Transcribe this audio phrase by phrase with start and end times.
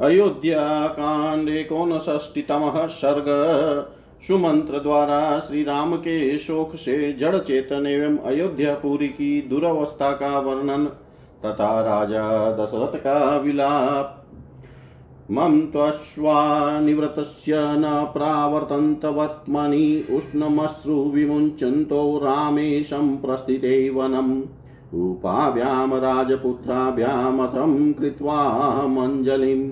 [0.00, 3.24] अयोध्याकाण्डे कोनषष्टितमः सर्ग।
[4.26, 10.84] सुमंत्र द्वारा श्री राम के शोक से जड़ चेतन एवं अयोध्यापुरी की दुरवस्था का वर्णन।
[11.44, 14.26] तथा राजा दशरथ का विलाप।
[15.30, 24.42] मम त्वश्वानिवृतस्य न प्रावर्तन्त वर्त्मनि उष्णमश्रु विमुञ्चन्तो रामे सम्प्रस्थिते वनम्।
[24.94, 28.42] उपाभ्यां राजपुत्राभ्यामथं कृत्वा
[28.86, 29.68] मञ्जलिं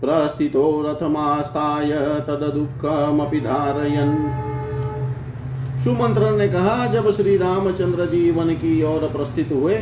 [0.00, 4.14] प्रस्थितो रथमास्ताय तदुःखमपि धारयन्।
[5.84, 9.74] सुमंत्र ने कहा, जब श्री रामचंद्र जी वन की ओर प्रस्थित हुए,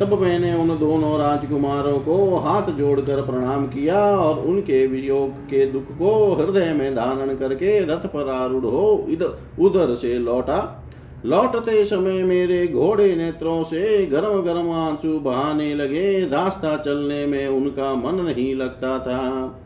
[0.00, 5.82] तब मैंने उन दोनों राजकुमारों को हाथ जोड़कर प्रणाम किया और उनके वियोग के दुख
[5.82, 10.84] को हृदय में धारण करके रथ पर आरूढ़ हो इधर उधर से लौटा।
[11.26, 17.94] लौटते समय मेरे घोड़े नेत्रों से गर्म गर्म आँसू बहाने लगे। रास्ता चलने में उनका
[17.94, 19.60] मन नहीं लगता था।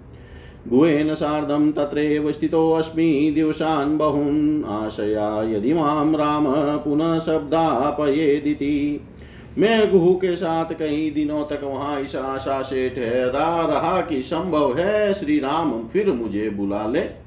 [0.68, 6.44] गुहेन सार्धं तत्रैव स्थितोऽस्मि दिवसान् बहून्। आशया यदि माँ राम
[6.78, 9.00] पुनः शब्दापयेदिति।
[9.58, 14.78] मैं गुहू के साथ कई दिनों तक वहाँ इस आशा से ठहरा रहा कि संभव
[14.78, 17.21] है श्री राम फिर मुझे बुला ले।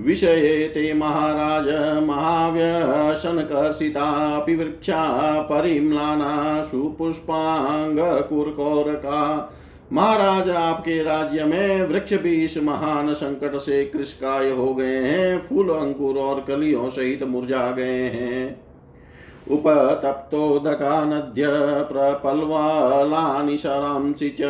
[0.00, 9.54] विषये ते महाराज महाव्यसनकर्षितापि वृक्षा परिम्लाना सुपुष्पाङ्गकुरकोरका।
[9.92, 15.68] महाराज, आपके राज्य में वृक्ष भी इस महान संकट से कृषकाय हो गए हैं, फूल,
[15.68, 18.62] अंकुर और कलियों सहित मुरझा गए हैं।
[19.50, 21.46] उपतप्तोदका नद्य
[21.92, 24.42] प्रपल्वलानि शरांसि च,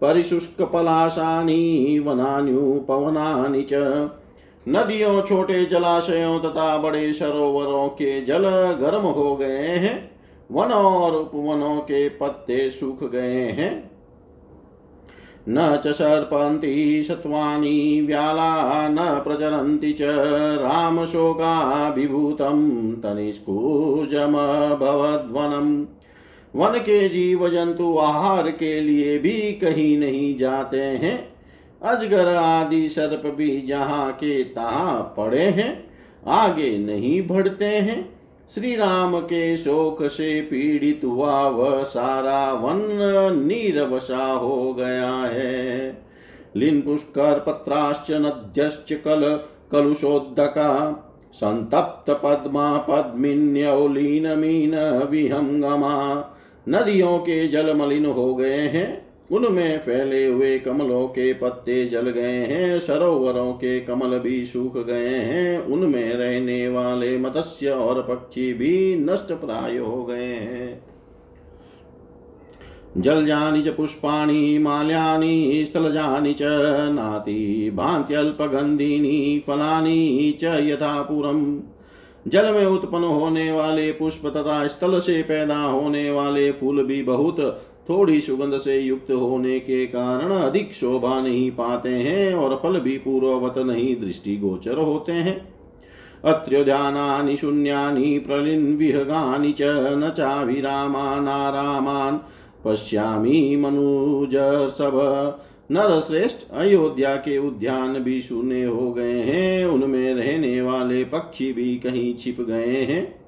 [0.00, 4.10] परिशुष्कपलाशानि, वनान्युपवनानि च।
[4.68, 10.10] नदियों, छोटे जलाशयों तथा बड़े सरोवरों के जल गर्म हो गए हैं।
[10.52, 13.90] वनों और उपवनों के पत्ते सूख गए हैं।
[15.48, 19.98] न च सर्पन्ति सत्वानि व्याला, न प्रचरन्ति च
[20.58, 25.86] रामशोकाभिभूतं तनिष्कूजमभवद्वनम्।
[26.56, 31.31] वन के जीव जंतु आहार के लिए भी कहीं नहीं जाते हैं।
[31.84, 35.84] अजगर आदि सर्प भी जहाँ के तहाँ पड़े हैं,
[36.26, 38.18] आगे नहीं बढ़ते हैं।
[38.54, 42.80] श्री राम के शोक से पीड़ित हुआ वह सारा वन
[43.46, 46.04] नीरवशा हो गया है।
[46.56, 49.40] लिन पुष्कर पत्राश्च नद्यश्च कल
[49.72, 50.70] कलुषोदका
[51.32, 54.74] संतप्त पद्मा पद्मिन्यौलीन मीन
[55.10, 55.94] विहंगमा।
[56.68, 62.46] नदियों के जल मलिन हो गए हैं उनमें फैले हुए कमलों के पत्ते जल गए
[62.46, 68.96] हैं, सरोवरों के कमल भी सूख गए हैं, उनमें रहने वाले मत्स्य और पक्षी भी
[68.96, 70.92] नष्ट प्राय हो गए हैं।
[72.98, 76.38] जलजानि च पुष्पाणी पुष्पाणि माल्यानि स्थलजानि च
[76.92, 81.08] नाति भान्त्यल्पगन्धीनि फलानि च यथा
[82.28, 87.68] जल में उत्पन्न होने वाले पुष्प तथा स्थल से पैदा होने वाले फूल भी बहुत
[87.88, 92.98] थोड़ी सुगंध से युक्त होने के कारण अधिक शोभा नहीं पाते हैं और फल भी
[92.98, 95.48] पूर्ववत नहीं दृष्टि गोचर होते हैं।
[96.24, 102.18] अत्र्योद्यानानि शून्यानि प्रलिन्विहगानि च न चाभिरामानारामान्
[102.64, 105.38] पश्यामि मनुजसभ
[105.72, 112.16] नरश्रेष्ठ अयोध्या के उद्यान भी शून्य हो गए हैं। उनमें रहने वाले पक्षी भी कहीं
[112.16, 113.21] छिप गए हैं।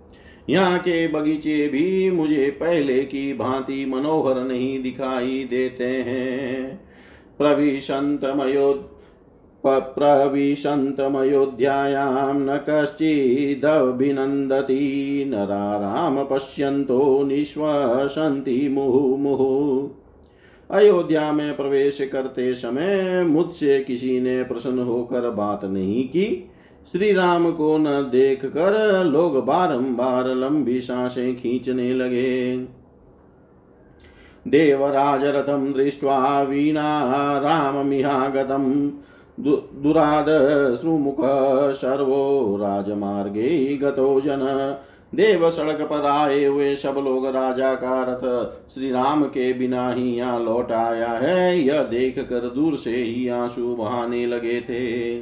[0.50, 6.80] यहाँ के बगीचे भी मुझे पहले की भांति मनोहर नहीं दिखाई देते हैं।
[7.38, 8.90] प्रविशन्तमयो
[9.66, 19.88] प्रविशन्तमयोध्यायां न कश्चिदभिनन्दति। नराराम पश्यन्तो निश्वसन्ति मुहु
[20.70, 26.50] अयोध्या में प्रवेश करते समय मुझसे किसी ने प्रसन्न होकर बात नहीं की।
[26.92, 32.56] श्री राम को न देख कर लोग बारंबार लंबी साँसें खींचने लगे।
[34.46, 36.88] देवराज रथम दृष्ट्वा वीणा
[37.38, 38.90] राममिहागतम्
[39.38, 40.26] दुराद
[40.80, 41.16] श्रुमुख
[41.74, 44.44] सर्वो राजमार्गे गतो जन।
[45.14, 48.24] देव सड़क पर आए हुए सब लोग राजा का रथ
[48.74, 53.28] श्री राम के बिना ही यहाँ लौट आया है। यह देख कर दूर से ही
[53.28, 55.20] आँसू बहाने लगे थे।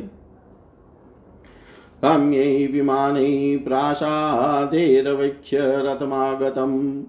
[2.03, 7.03] काम्यै विमानै प्रासादेरवीक्ष्य रथमागतम्।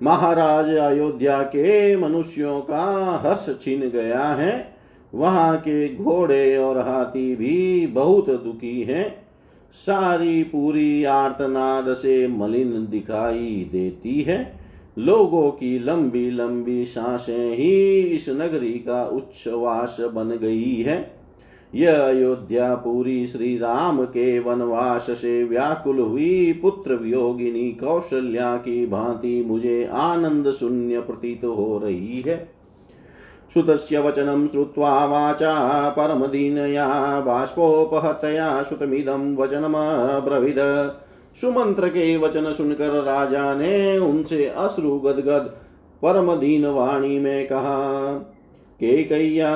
[0.03, 2.85] महाराज अयोध्या के मनुष्यों का
[3.25, 4.75] हर्ष छीन गया है।
[5.15, 9.25] वहाँ के घोड़े और हाथी भी बहुत दुखी हैं।
[9.73, 14.65] सारी पूरी आर्तनाद से मलिन दिखाई देती है।
[14.99, 21.25] लोगों की लंबी लंबी साँसें ही इस नगरी का उच्छ्वास बन गई है।
[21.75, 29.45] यह अयोध्या पूरी श्री राम के वनवास से व्याकुल हुई पुत्र वियोगिनी कौशल्या की भांति
[29.47, 32.54] मुझे आनंद शून्य प्रतीत हो रही है।
[33.55, 35.53] सुतस्य वचनं श्रुत्वा वाचा
[35.89, 36.87] परमदीनया
[37.21, 40.61] बाष्पोपहतया सुतमिदं वचनमब्रवीद।
[41.41, 45.55] सुमंत्र के वचन सुनकर राजा ने उनसे अश्रु गदगद
[46.03, 47.79] परम दीन वाणी में कहा,
[48.81, 49.53] केकय्या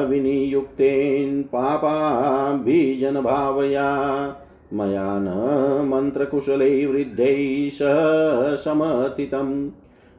[0.00, 1.42] विनियुक्तेन
[2.64, 3.88] बीजन भावया
[4.72, 5.28] मया न
[5.88, 9.68] मन्त्रकुशलै वृद्धैः सह समर्थितम्।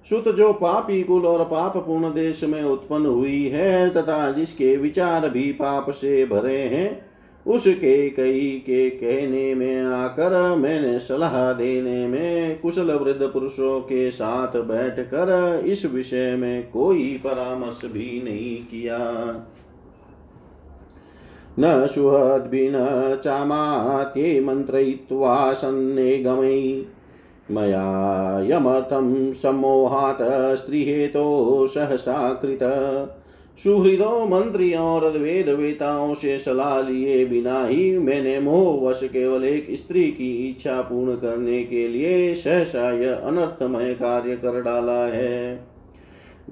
[0.08, 5.30] सुत जो पापी कुल और पाप पूर्ण देश में उत्पन्न हुई है, तथा जिसके विचार
[5.30, 7.10] भी पाप से भरे हैं,
[7.46, 14.58] उसके कई के कहने में आकर मैंने सलाह देने में कुशल वृद्ध पुरुषों के साथ
[14.62, 18.98] बैठकर इस विषय में कोई परामर्श भी नहीं किया।
[21.60, 22.74] न सुहद्भिन
[23.24, 26.86] चामात्ये मन्त्रयित्वा सन्ने गमै
[27.52, 32.60] मया यमर्थं सम्मोहात् स्त्रीहेतो सहसा कृत।
[33.64, 40.04] सुहृदो मंत्रियों और वेद वेताओं से सलाह लिए बिना ही मैंने मोहवश केवल एक स्त्री
[40.04, 45.68] की इच्छा पूर्ण करने के लिए सहसा यह अनर्थमय कार्य कर डाला है।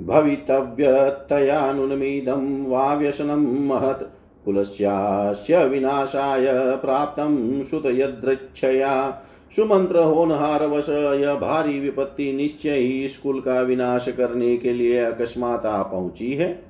[0.02, 4.04] भवितव्यतयानुनमिदं वा व्यसनं महत्,
[4.46, 9.22] कुलस्यास्य विनाशाय प्राप्तं सुतयदृच्छया।
[9.56, 15.00] सुमंत्र होनहार वश, यह भारी विपत्ति निश्चय ही इस कुल का विनाश करने के लिए
[15.00, 16.64] अकस्मात आ पहुँची है।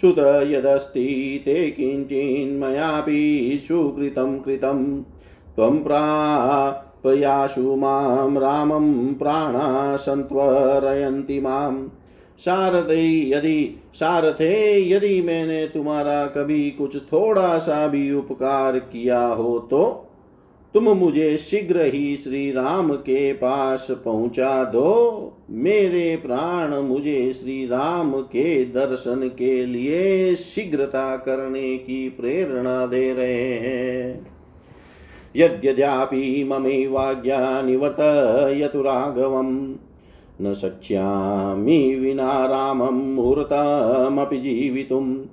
[0.00, 5.02] सुत यदस्ति ते किञ्चिन्मयापि सुकृतं कृतं।
[5.56, 11.88] त्वं प्रापयाशु माँ, रामं प्राणा सन्त्वरयन्ति माम्
[12.38, 20.03] सारथे यदि सारथे यदि मैंने तुम्हारा कभी कुछ थोड़ा सा भी उपकार किया हो तो
[20.74, 28.12] तुम मुझे शीघ्र ही श्री राम के पास पहुँचा दो। मेरे प्राण मुझे श्री राम
[28.12, 34.26] के दर्शन के लिए शीघ्रता करने की प्रेरणा दे रहे हैं।
[35.36, 39.74] यद्यद्यापि ममैवाज्ञा निवर्तयतु राघवम्।
[40.42, 45.24] न शक्ष्यामि विना रामं मुहूर्तमपि जीवितुम्।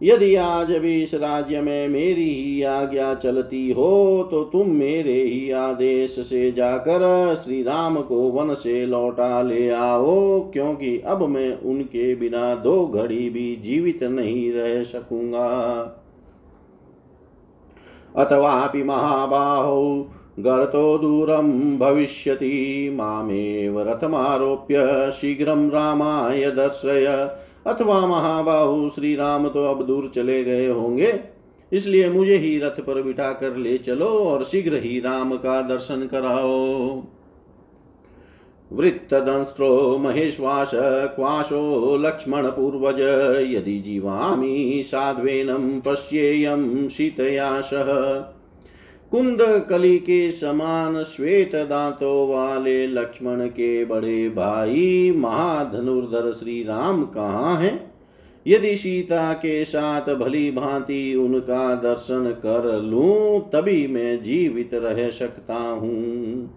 [0.00, 5.50] यदि आज भी इस राज्य में मेरी ही आज्ञा चलती हो तो तुम मेरे ही
[5.50, 12.14] आदेश से जाकर श्री राम को वन से लौटा ले आओ, क्योंकि अब मैं उनके
[12.14, 15.48] बिना दो घड़ी भी जीवित नहीं रह सकूँगा।
[18.16, 27.06] अथवापि महाबाहो, गर्तो दूरं भविष्यति, मामेव रथमारोप्य शीघ्रं रामाय दर्शय।
[27.66, 31.12] अथवा महाबाहु श्री राम तो अब दूर चले गए होंगे।
[31.72, 36.06] इसलिए मुझे ही रथ पर बिठा कर ले चलो और शीघ्र ही राम का दर्शन
[36.06, 37.02] कराओ।
[38.70, 43.00] वृत्तदंस्त्रो महेश्वास क्वाशो लक्ष्मणपूर्वज
[43.50, 47.90] यदि जीवामि साध्वेनं पश्येयं शीतया सह
[49.10, 57.60] कुंद कली के समान श्वेत दांतों वाले लक्ष्मण के बड़े भाई महाधनुर्धर श्री राम कहाँ
[57.60, 57.94] हैं?
[58.46, 65.54] यदि सीता के साथ भली भांति उनका दर्शन कर लूँ, तभी मैं जीवित रह सकता
[65.54, 66.50] हूँ।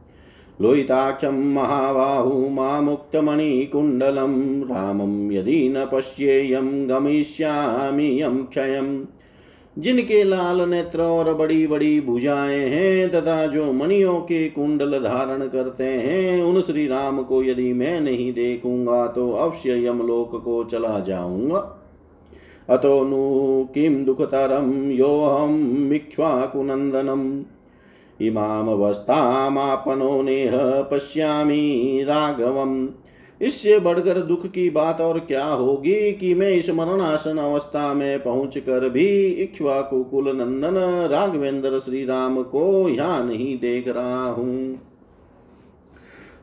[0.62, 9.05] लोहिताक्षं महाबाहु मामुक्तमणिकुण्डलं रामं यदि न पश्येयं, गमिष्यामि यं क्षयम्।
[9.77, 15.84] जिनके लाल नेत्र और बड़ी बड़ी भुजाएँ हैं तथा जो मणियों के कुंडल धारण करते
[15.84, 21.80] हैं, उन श्री राम को यदि मैं नहीं देखूँगा तो अवश्य यमलोक को चला जाऊँगा।
[22.70, 27.44] अतो नु किं दुःखतरं योऽहं इक्ष्वाकुनन्दनम्
[28.22, 32.88] इमामवस्थामापनो नेह पश्यामि राघवम्।
[33.41, 38.57] इससे बढ़कर दुख की बात और क्या होगी कि मैं इस मरणासन अवस्था में पहुँच
[38.57, 39.07] कर भी
[39.43, 40.77] इक्ष्वाकु कुल नंदन
[41.11, 44.79] राघवेंद्र श्री राम को यहाँ नहीं देख रहा हूँ।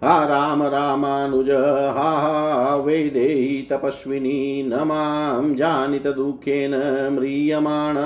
[0.04, 6.74] हा राम रामानुज हा हा वेदेहि तपस्विनी न माँ जानित दुःखेन
[7.12, 7.98] म्रियमाण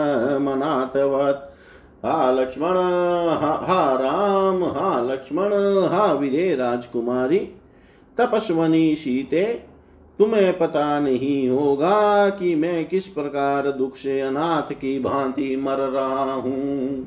[0.43, 1.51] मनातवत्।
[2.05, 2.77] हा लक्ष्मण
[3.41, 5.53] हा, हा राम हा लक्ष्मण
[5.93, 7.39] हा विदे राजकुमारी
[8.19, 9.43] तपस्वनी सीते
[10.19, 16.33] तुम्हें पता नहीं होगा कि मैं किस प्रकार दुख से अनाथ की भांति मर रहा
[16.33, 17.07] हूँ।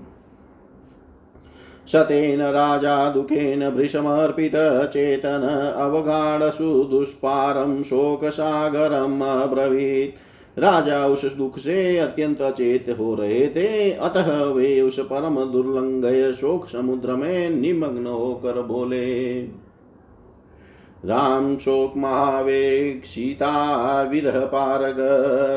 [1.88, 4.52] सतेन राजा दुखेन भृशमर्पित
[4.94, 10.16] चेतन अवगाढ़सु दुष्पारम शोक सागरम अब्रवीत।
[10.60, 16.68] राजा उस दुख से अत्यंत अचेत हो रहे थे, अतः वे उस परम दुर्लंघय शोक
[16.68, 19.42] समुद्र में निमग्न होकर बोले
[21.06, 24.96] राम शोक महावेग, सीता विरह पारग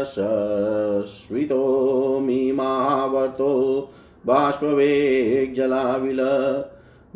[0.03, 3.89] सस्वितो मीमावर्तो,
[4.27, 6.21] बाष्पवेग जलाविल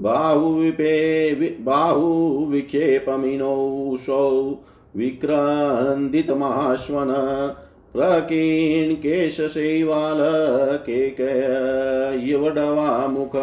[0.01, 4.59] बाहुविपे बाहुविक्षेपमिनौषौ
[4.97, 7.15] विक्रन्दितमाश्वन
[7.97, 10.19] प्रकीर्णकेशशैवाल
[10.77, 13.37] केकयवडवामुख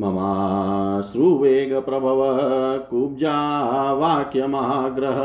[0.00, 2.18] ममाश्रुवेगप्रभव
[2.90, 5.20] कुब्जा वाक्यमाग्रह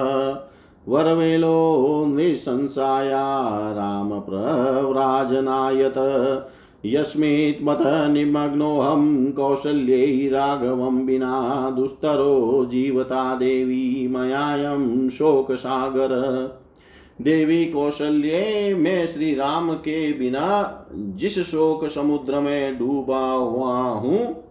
[0.87, 5.93] वरवेलो नृशंसाया रामप्रव्राजनायत
[6.85, 16.09] यस्मिन्मथ निमग्नोऽहं कौशल्यै राघवं विना दुस्तरो जीवता देवी मयायं शोकसागर।
[17.21, 24.42] देवी कौशल्य मैं श्री राम के बिना जिस शोक समुद्र में डूबा हुआ हूँ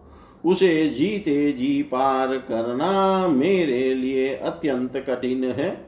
[0.45, 5.85] उसे जीते जी पार करना मेरे लिए अत्यंत कठिन है।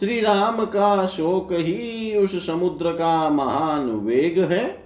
[0.00, 4.84] श्री राम का शोक ही उस समुद्र का महान वेग है।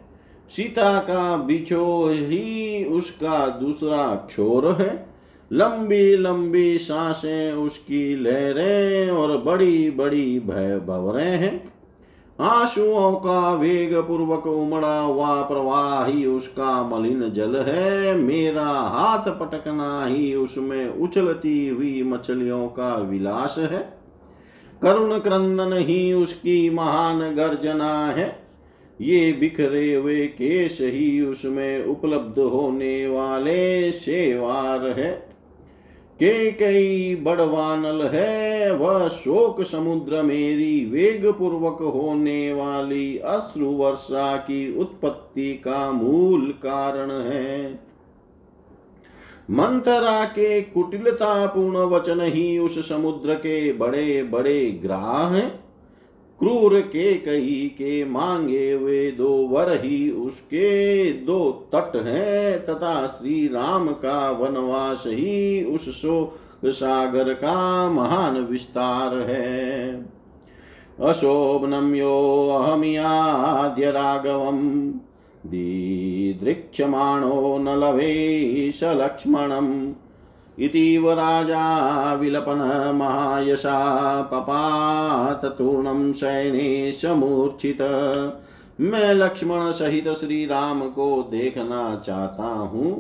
[0.49, 5.07] सीता का बिछो ही उसका दूसरा क्षोर है।
[5.53, 11.72] लंबी लंबी साँसें उसकी लहरें और बड़ी बड़ी भय भवरें हैं।
[12.41, 20.07] आंसुओं का वेग पूर्वक उमड़ा हुआ प्रवाह ही उसका मलिन जल है। मेरा हाथ पटकना
[20.07, 23.99] ही उसमें उछलती हुई मछलियों का विलास है।
[24.83, 28.43] करुण क्रंदन ही उसकी महान गर्जना है।
[29.01, 35.32] ये बिखरे हुए केश ही उसमें उपलब्ध होने वाले शेवार है।
[36.13, 44.79] के कई बड़वानल है, वह शोक समुद्र मेरी वेग पूर्वक होने वाली अश्रु वर्षा की
[44.79, 47.81] उत्पत्ति का मूल कारण है।
[49.51, 55.65] मंथरा के कुटिलतापूर्ण वचन ही उस समुद्र के बड़े बड़े ग्राह हैं।
[56.43, 63.49] क्रूर के कही के मांगे हुए दो वर ही उसके दो तट हैं, तथा श्री
[63.49, 70.07] राम का वनवास ही उस शोक सागर का महान विस्तार है।
[71.01, 74.93] अशोभनम यो अहमियाद्य राघवम
[75.47, 77.67] दीदृक्षमाणो न
[78.71, 79.93] स लक्ष्मणम्।
[80.59, 83.77] इतीव राजा विलपनमायशा
[84.23, 87.81] पपात तूर्णं शयने समूर्छित
[88.81, 92.93] मैं लक्ष्मण सहित श्री राम को देखना चाहता हूँ,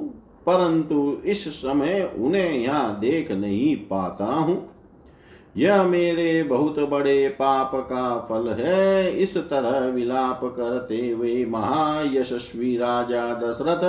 [0.46, 4.56] परंतु इस समय उन्हें यहाँ देख नहीं पाता हूँ।
[5.56, 13.24] यह मेरे बहुत बड़े पाप का फल है। इस तरह विलाप करते हुए महायशस्वी राजा
[13.40, 13.84] दशरथ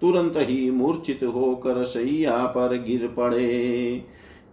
[0.00, 4.02] तुरंत ही मूर्छित होकर सैया पर गिर पड़े।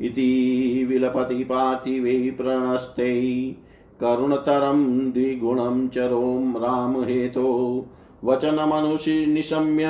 [0.01, 3.51] इति विलपति पार्थिवे प्रणस्ते।
[4.01, 7.85] करुणतरं द्विगुणं चरों रामहेतो
[8.23, 9.85] वचनमनुषि निशम्य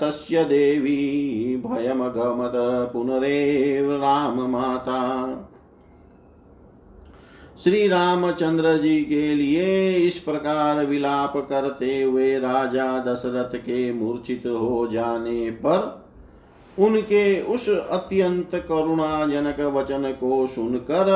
[0.00, 2.52] तस्य देवी। भयमगमत
[2.92, 5.32] पुनरेव राममाता
[7.64, 14.88] श्री रामचंद्र जी के लिए इस प्रकार विलाप करते हुए राजा दशरथ के मूर्छित हो
[14.92, 16.04] जाने पर
[16.78, 21.06] उनके उस अत्यंत करुणाजनक वचन को सुनकर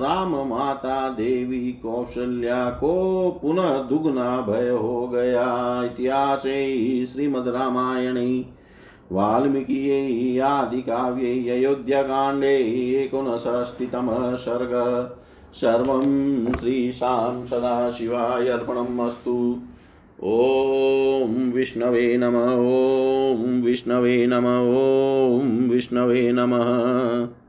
[0.00, 2.94] राम माता देवी कौशल्या को
[3.42, 6.42] पुनः दुगना भय हो गया। इतिहास
[7.12, 8.44] श्रीमद रामायणे
[10.80, 12.56] काव्ये अयोध्याकाण्डे
[13.02, 14.72] एकोनषष्टितमः सर्ग
[15.54, 19.62] सर्वं श्रीशां सदाशिवाय अर्पणम् अस्तु
[20.24, 27.39] ॐ विष्णवे नम ॐ विष्णवे नम ॐ विष्णवे नमः।